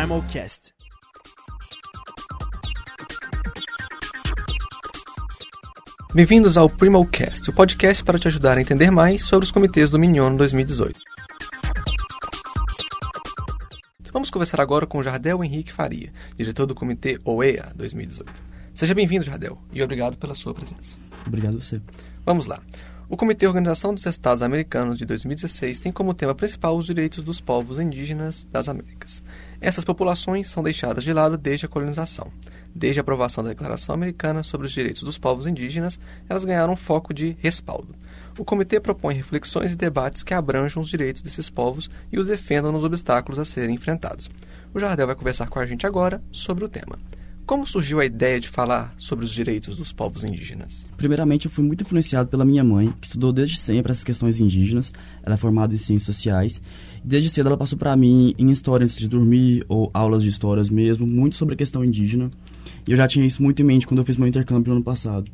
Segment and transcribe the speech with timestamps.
[0.00, 0.72] Primalcast.
[6.14, 9.98] Bem-vindos ao Primalcast, o podcast para te ajudar a entender mais sobre os comitês do
[9.98, 10.98] Miniono 2018.
[14.10, 18.42] Vamos conversar agora com Jardel Henrique Faria, diretor do Comitê OEA 2018.
[18.72, 20.96] Seja bem-vindo, Jardel, e obrigado pela sua presença.
[21.26, 21.78] Obrigado a você.
[22.24, 22.58] Vamos lá.
[23.12, 27.40] O Comitê Organização dos Estados Americanos de 2016 tem como tema principal os direitos dos
[27.40, 29.20] povos indígenas das Américas.
[29.60, 32.30] Essas populações são deixadas de lado desde a colonização.
[32.72, 37.12] Desde a aprovação da Declaração Americana sobre os Direitos dos Povos Indígenas, elas ganharam foco
[37.12, 37.96] de respaldo.
[38.38, 42.70] O comitê propõe reflexões e debates que abranjam os direitos desses povos e os defendam
[42.70, 44.30] nos obstáculos a serem enfrentados.
[44.72, 46.96] O Jardel vai conversar com a gente agora sobre o tema.
[47.46, 50.86] Como surgiu a ideia de falar sobre os direitos dos povos indígenas?
[50.96, 54.92] Primeiramente, eu fui muito influenciado pela minha mãe, que estudou desde sempre essas questões indígenas.
[55.22, 56.62] Ela é formada em ciências sociais.
[57.04, 60.70] Desde cedo ela passou para mim em história antes de dormir, ou aulas de histórias
[60.70, 62.30] mesmo, muito sobre a questão indígena.
[62.86, 64.84] E eu já tinha isso muito em mente quando eu fiz meu intercâmbio no ano
[64.84, 65.30] passado.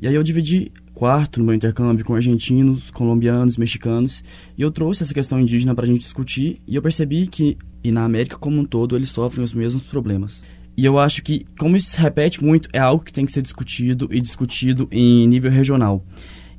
[0.00, 4.22] E aí eu dividi quarto no meu intercâmbio com argentinos, colombianos, mexicanos,
[4.56, 7.92] e eu trouxe essa questão indígena para a gente discutir, e eu percebi que, e
[7.92, 10.42] na América como um todo, eles sofrem os mesmos problemas.
[10.76, 13.42] E eu acho que, como isso se repete muito, é algo que tem que ser
[13.42, 16.04] discutido e discutido em nível regional.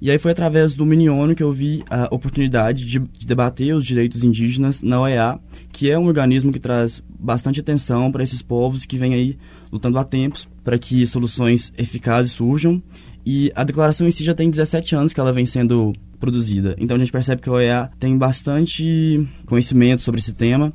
[0.04, 3.86] E aí foi através do Miniono que eu vi a oportunidade de, de, debater os
[3.86, 5.40] direitos indígenas na OEA,
[5.72, 9.38] que é um organismo que traz bastante atenção para esses povos que vêm aí
[9.72, 12.84] lutando há tempos para que soluções eficazes surjam.
[13.26, 16.76] E a declaração em si já tem 17 anos que ela vem sendo produzida.
[16.78, 20.74] Então a gente percebe que a OEA tem bastante conhecimento sobre esse tema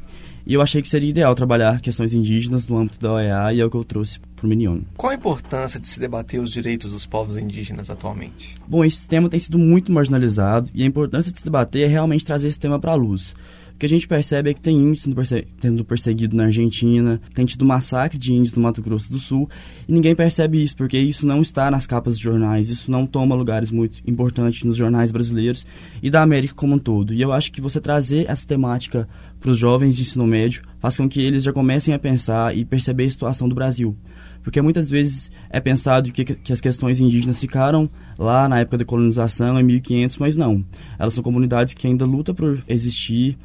[0.49, 3.65] e eu achei que seria ideal trabalhar questões indígenas no âmbito da OEA e é
[3.65, 4.81] o que eu trouxe para o Minion.
[4.97, 8.57] Qual a importância de se debater os direitos dos povos indígenas atualmente?
[8.67, 12.25] Bom, esse tema tem sido muito marginalizado e a importância de se debater é realmente
[12.25, 13.37] trazer esse tema para a luz.
[13.79, 15.47] O que a gente percebe é que tem índios sendo, perse
[15.87, 19.49] perseguido na Argentina, tem tido massacre de índios no Mato Grosso do Sul,
[19.87, 23.37] e ninguém percebe isso, porque isso não está nas capas de jornais, isso não toma
[23.37, 25.65] lugares muito importantes nos jornais brasileiros
[26.03, 27.15] e da América como um todo.
[27.15, 30.97] E eu acho que você trazer essa temática para os jovens de ensino médio faz
[30.97, 33.97] com que eles já comecem a pensar e perceber a situação do Brasil
[34.43, 37.89] porque muitas vezes é pensado que, que as questões indígenas ficaram
[38.19, 40.65] lá na época da colonização, em 1500, mas não.
[40.99, 43.37] Elas são comunidades que ainda lutam por existir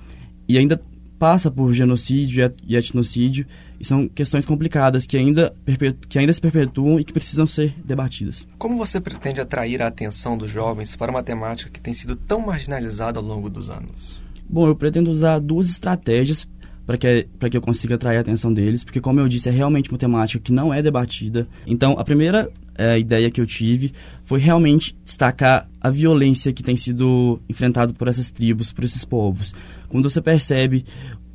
[0.53, 0.79] e ainda
[1.17, 3.45] passa por genocídio e etnocídio
[3.79, 5.55] e são questões complicadas que ainda,
[6.07, 8.47] que ainda se perpetuam e que precisam ser debatidas.
[8.57, 12.39] Como você pretende atrair a atenção dos jovens para uma temática que tem sido tão
[12.39, 14.21] marginalizada ao longo dos anos?
[14.47, 16.47] Bom, eu pretendo usar duas estratégias
[16.85, 19.89] para que, que eu consiga atrair a atenção deles, porque, como eu disse, é realmente
[19.89, 21.47] uma temática que não é debatida.
[21.65, 23.93] Então, a primeira é, ideia que eu tive
[24.25, 29.53] foi realmente destacar a violência que tem sido enfrentada por essas tribos, por esses povos.
[29.89, 30.85] Quando você percebe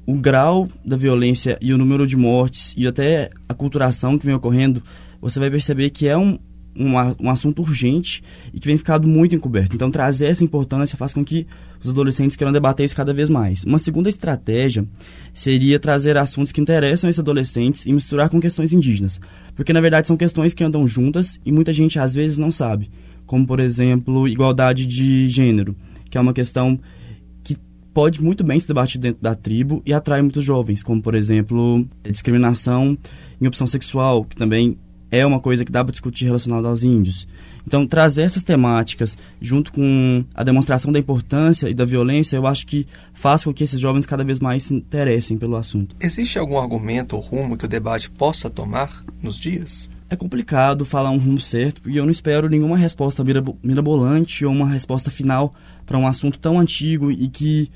[0.07, 4.35] o grau da violência e o número de mortes e até a culturação que vem
[4.35, 4.83] ocorrendo,
[5.21, 6.39] você vai perceber que é um,
[6.79, 8.23] um, assunto urgente
[8.53, 9.75] e que vem ficado muito encoberto.
[9.75, 11.47] Então, trazer essa importância faz com que
[11.83, 13.65] os adolescentes queiram debater isso cada vez mais.
[13.65, 14.87] Uma segunda estratégia
[15.33, 19.21] seria trazer assuntos que interessam esses adolescentes e misturar com questões indígenas.
[19.55, 22.91] Porque, na verdade, são questões que andam juntas e muita gente, às vezes, não sabe.
[23.27, 25.77] Como, por exemplo, igualdade de gênero,
[26.09, 26.79] que é uma questão
[27.43, 27.57] que
[27.93, 31.87] pode muito bem se debater dentro da tribo e atrai muitos jovens, como, por exemplo,
[32.03, 32.97] discriminação
[33.41, 34.79] em opção sexual, que também
[35.11, 37.27] é uma coisa que dá para discutir relacionada aos índios.
[37.67, 42.67] Então, trazer essas temáticas junto com a demonstração da importância e da violência, eu acho
[42.67, 45.95] que faz com que esses jovens cada vez mais se interessem pelo assunto.
[46.01, 49.89] Existe algum argumento ou rumo que o debate possa tomar nos dias?
[50.11, 53.23] É complicado falar um rumo certo e eu não espero nenhuma resposta
[53.63, 55.53] mirabolante ou uma resposta final
[55.85, 57.71] para um assunto tão antigo e que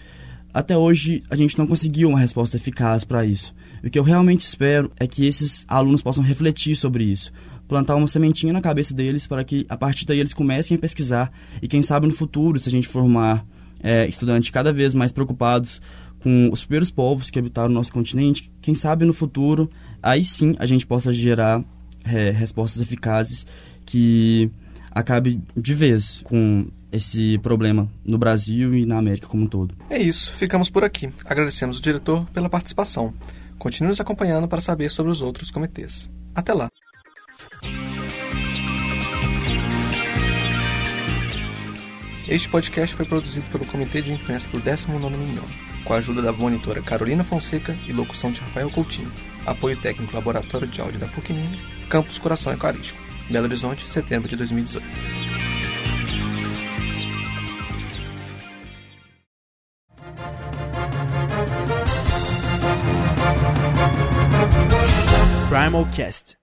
[0.52, 3.54] até hoje a gente não conseguiu uma resposta eficaz para isso.
[3.82, 7.32] O que eu realmente espero é que esses alunos possam refletir sobre isso,
[7.66, 11.32] plantar uma sementinha na cabeça deles para que a partir daí eles comecem a pesquisar
[11.60, 13.44] e quem sabe no futuro, se a gente formar
[13.82, 15.81] é, estudantes cada vez mais preocupados
[16.20, 19.70] com os primeiros povos que habitaram o nosso continente, quem sabe no futuro
[20.02, 21.64] aí sim a gente possa gerar
[22.05, 23.46] é, respostas eficazes
[23.84, 24.50] que
[24.94, 29.75] acabe de vez com esse problema no Brasil e na América como um todo.
[29.89, 31.11] É isso, ficamos por aqui.
[31.25, 33.15] Agradecemos o diretor pela participação.
[33.59, 36.11] Continue nos acompanhando para saber sobre os outros comitês.
[36.35, 36.69] Até lá!
[42.29, 45.44] Este podcast foi produzido pelo Comitê de Imprensa do 19º Milhão,
[45.85, 49.12] com a ajuda da monitora Carolina Fonseca e locução de Rafael Coutinho.
[49.44, 52.99] Apoio técnico Laboratório de Áudio da PUC Minas, Campus Coração Eucarístico,
[53.30, 54.86] Belo Horizonte, setembro de 2018.
[65.48, 66.36] Primal Cast